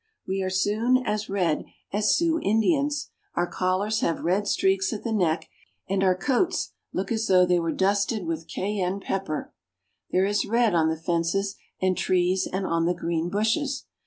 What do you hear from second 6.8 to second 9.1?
look as though they were dusted with Cay enne